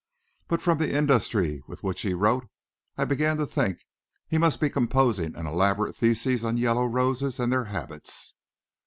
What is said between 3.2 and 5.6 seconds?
to think he must be composing an